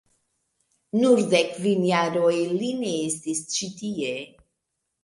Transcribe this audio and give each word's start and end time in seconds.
Nur 1.01 1.21
de 1.33 1.43
kvin 1.51 1.85
jaroj 1.91 2.35
li 2.57 2.73
ne 2.81 2.97
estis 3.07 3.47
ĉi 3.55 3.73
tie. 3.85 4.15